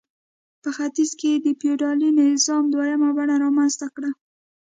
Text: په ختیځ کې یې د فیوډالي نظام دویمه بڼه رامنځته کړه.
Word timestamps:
په 0.61 0.69
ختیځ 0.77 1.11
کې 1.19 1.27
یې 1.33 1.37
د 1.45 1.47
فیوډالي 1.59 2.09
نظام 2.19 2.63
دویمه 2.73 3.09
بڼه 3.17 3.35
رامنځته 3.43 3.87
کړه. 3.95 4.09